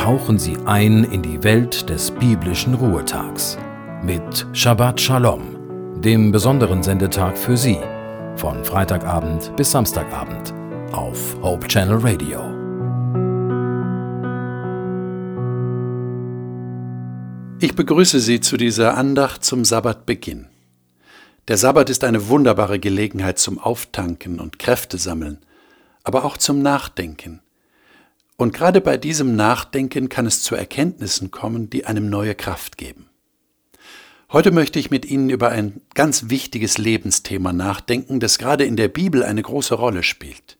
[0.00, 3.58] tauchen Sie ein in die Welt des biblischen Ruhetags
[4.02, 7.78] mit Shabbat Shalom, dem besonderen Sendetag für Sie,
[8.34, 10.54] von Freitagabend bis Samstagabend
[10.92, 12.40] auf Hope Channel Radio.
[17.60, 20.46] Ich begrüße Sie zu dieser Andacht zum Sabbatbeginn.
[21.48, 25.40] Der Sabbat ist eine wunderbare Gelegenheit zum Auftanken und Kräfte sammeln,
[26.04, 27.42] aber auch zum Nachdenken.
[28.40, 33.10] Und gerade bei diesem Nachdenken kann es zu Erkenntnissen kommen, die einem neue Kraft geben.
[34.32, 38.88] Heute möchte ich mit Ihnen über ein ganz wichtiges Lebensthema nachdenken, das gerade in der
[38.88, 40.56] Bibel eine große Rolle spielt.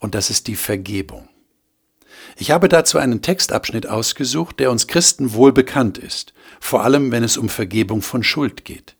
[0.00, 1.28] Und das ist die Vergebung.
[2.36, 7.22] Ich habe dazu einen Textabschnitt ausgesucht, der uns Christen wohl bekannt ist, vor allem wenn
[7.22, 8.96] es um Vergebung von Schuld geht.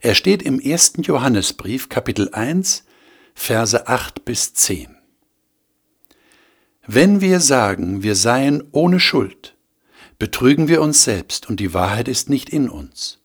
[0.00, 2.84] Er steht im ersten Johannesbrief Kapitel 1,
[3.34, 4.97] Verse 8 bis 10.
[6.90, 9.54] Wenn wir sagen, wir seien ohne Schuld,
[10.18, 13.18] betrügen wir uns selbst und die Wahrheit ist nicht in uns.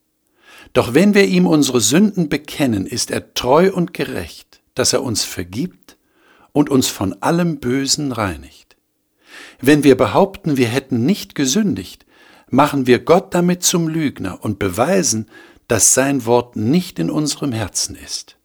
[0.73, 5.23] Doch wenn wir ihm unsere Sünden bekennen, ist er treu und gerecht, dass er uns
[5.23, 5.95] vergibt
[6.51, 8.75] und uns von allem Bösen reinigt.
[9.61, 12.05] Wenn wir behaupten, wir hätten nicht gesündigt,
[12.49, 15.29] machen wir Gott damit zum Lügner und beweisen,
[15.69, 18.35] dass sein Wort nicht in unserem Herzen ist.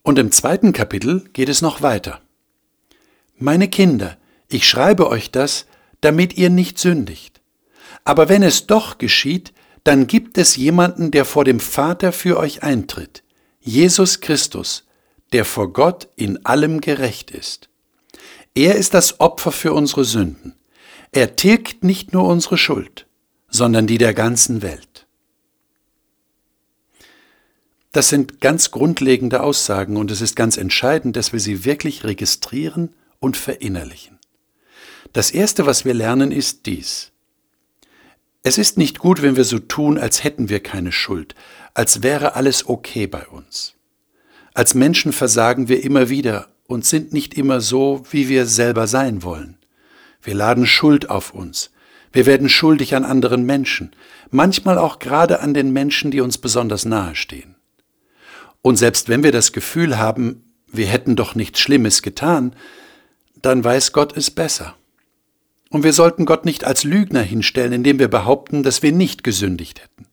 [0.00, 2.22] Und im zweiten Kapitel geht es noch weiter.
[3.42, 5.66] Meine Kinder, ich schreibe euch das,
[6.00, 7.40] damit ihr nicht sündigt.
[8.04, 12.62] Aber wenn es doch geschieht, dann gibt es jemanden, der vor dem Vater für euch
[12.62, 13.24] eintritt,
[13.58, 14.86] Jesus Christus,
[15.32, 17.68] der vor Gott in allem gerecht ist.
[18.54, 20.54] Er ist das Opfer für unsere Sünden.
[21.10, 23.08] Er tilgt nicht nur unsere Schuld,
[23.48, 25.08] sondern die der ganzen Welt.
[27.90, 32.94] Das sind ganz grundlegende Aussagen und es ist ganz entscheidend, dass wir sie wirklich registrieren
[33.22, 34.18] und verinnerlichen.
[35.12, 37.12] Das Erste, was wir lernen, ist dies.
[38.42, 41.34] Es ist nicht gut, wenn wir so tun, als hätten wir keine Schuld,
[41.74, 43.74] als wäre alles okay bei uns.
[44.54, 49.22] Als Menschen versagen wir immer wieder und sind nicht immer so, wie wir selber sein
[49.22, 49.58] wollen.
[50.22, 51.70] Wir laden Schuld auf uns.
[52.12, 53.94] Wir werden schuldig an anderen Menschen,
[54.30, 57.54] manchmal auch gerade an den Menschen, die uns besonders nahe stehen.
[58.60, 62.54] Und selbst wenn wir das Gefühl haben, wir hätten doch nichts Schlimmes getan,
[63.42, 64.76] dann weiß Gott es besser.
[65.70, 69.82] Und wir sollten Gott nicht als Lügner hinstellen, indem wir behaupten, dass wir nicht gesündigt
[69.82, 70.06] hätten.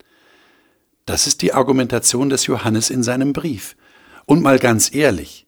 [1.05, 3.75] Das ist die Argumentation des Johannes in seinem Brief.
[4.25, 5.47] Und mal ganz ehrlich,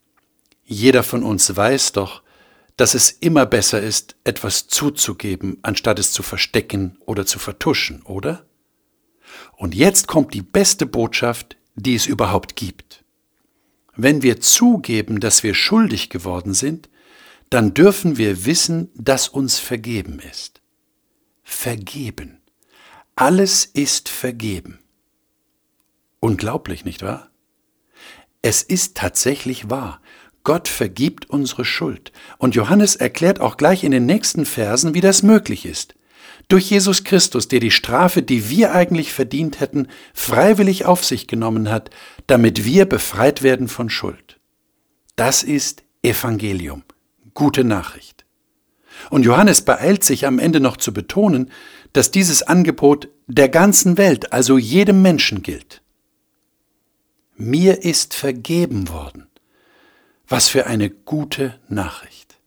[0.65, 2.23] jeder von uns weiß doch,
[2.77, 8.45] dass es immer besser ist, etwas zuzugeben, anstatt es zu verstecken oder zu vertuschen, oder?
[9.55, 13.03] Und jetzt kommt die beste Botschaft, die es überhaupt gibt.
[13.95, 16.89] Wenn wir zugeben, dass wir schuldig geworden sind,
[17.51, 20.61] dann dürfen wir wissen, dass uns vergeben ist.
[21.43, 22.39] Vergeben.
[23.15, 24.79] Alles ist vergeben.
[26.21, 27.29] Unglaublich, nicht wahr?
[28.41, 30.01] Es ist tatsächlich wahr.
[30.43, 32.13] Gott vergibt unsere Schuld.
[32.37, 35.95] Und Johannes erklärt auch gleich in den nächsten Versen, wie das möglich ist.
[36.47, 41.69] Durch Jesus Christus, der die Strafe, die wir eigentlich verdient hätten, freiwillig auf sich genommen
[41.69, 41.89] hat,
[42.27, 44.39] damit wir befreit werden von Schuld.
[45.17, 46.83] Das ist Evangelium
[47.33, 48.25] gute Nachricht.
[49.09, 51.51] Und Johannes beeilt sich am Ende noch zu betonen,
[51.93, 55.81] dass dieses Angebot der ganzen Welt, also jedem Menschen gilt.
[57.35, 59.27] Mir ist vergeben worden.
[60.27, 62.37] Was für eine gute Nachricht.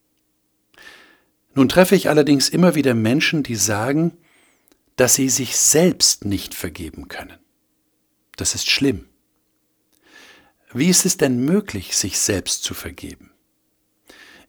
[1.55, 4.17] Nun treffe ich allerdings immer wieder Menschen, die sagen,
[4.97, 7.39] dass sie sich selbst nicht vergeben können.
[8.37, 9.07] Das ist schlimm.
[10.73, 13.34] Wie ist es denn möglich, sich selbst zu vergeben?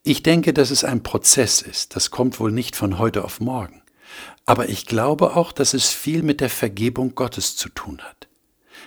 [0.08, 1.96] Ich denke, dass es ein Prozess ist.
[1.96, 3.82] Das kommt wohl nicht von heute auf morgen.
[4.46, 8.28] Aber ich glaube auch, dass es viel mit der Vergebung Gottes zu tun hat.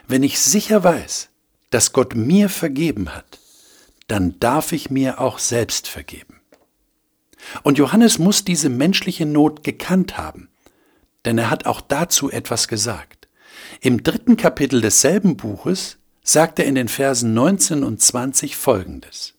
[0.06, 1.30] Wenn ich sicher weiß,
[1.70, 3.40] dass Gott mir vergeben hat,
[4.06, 6.40] dann darf ich mir auch selbst vergeben.
[7.64, 10.48] Und Johannes muss diese menschliche Not gekannt haben,
[11.25, 13.26] denn er hat auch dazu etwas gesagt.
[13.81, 19.34] Im dritten Kapitel desselben Buches sagt er in den Versen 19 und 20 folgendes.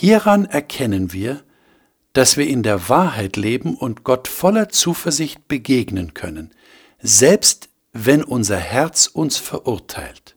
[0.00, 1.42] Hieran erkennen wir,
[2.12, 6.54] dass wir in der Wahrheit leben und Gott voller Zuversicht begegnen können,
[7.00, 10.36] selbst wenn unser Herz uns verurteilt.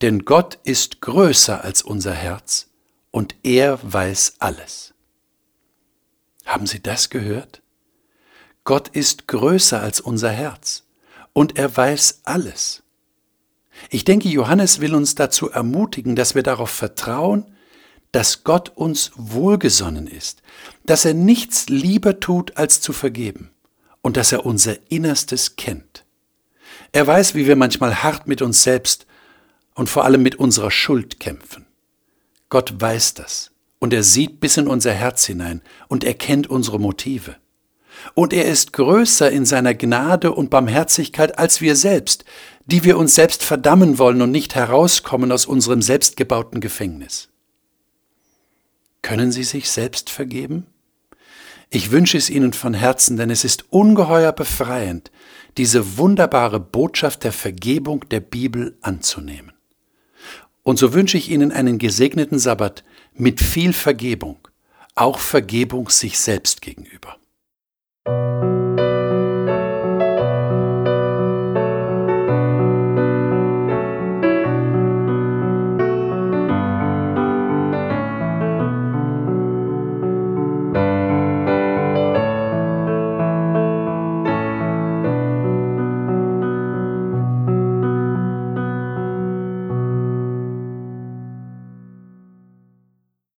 [0.00, 2.68] Denn Gott ist größer als unser Herz
[3.10, 4.94] und er weiß alles.
[6.44, 7.62] Haben Sie das gehört?
[8.62, 10.84] Gott ist größer als unser Herz
[11.32, 12.84] und er weiß alles.
[13.90, 17.53] Ich denke, Johannes will uns dazu ermutigen, dass wir darauf vertrauen,
[18.14, 20.40] dass Gott uns wohlgesonnen ist,
[20.86, 23.50] dass er nichts lieber tut, als zu vergeben
[24.02, 26.04] und dass er unser Innerstes kennt.
[26.92, 29.06] Er weiß, wie wir manchmal hart mit uns selbst
[29.74, 31.66] und vor allem mit unserer Schuld kämpfen.
[32.50, 33.50] Gott weiß das
[33.80, 37.34] und er sieht bis in unser Herz hinein und er kennt unsere Motive.
[38.14, 42.24] Und er ist größer in seiner Gnade und Barmherzigkeit als wir selbst,
[42.66, 47.33] die wir uns selbst verdammen wollen und nicht herauskommen aus unserem selbstgebauten Gefängnis.
[49.04, 50.66] Können Sie sich selbst vergeben?
[51.68, 55.10] Ich wünsche es Ihnen von Herzen, denn es ist ungeheuer befreiend,
[55.58, 59.52] diese wunderbare Botschaft der Vergebung der Bibel anzunehmen.
[60.62, 64.38] Und so wünsche ich Ihnen einen gesegneten Sabbat mit viel Vergebung,
[64.94, 67.18] auch Vergebung sich selbst gegenüber.